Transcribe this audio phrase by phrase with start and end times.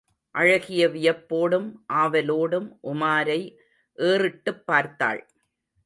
[0.35, 1.67] அழகி வியப்போடும்
[1.93, 3.39] ஆவலோடும் உமாரை
[3.97, 5.21] ஏறிட்டுப் பார்த்தாள்.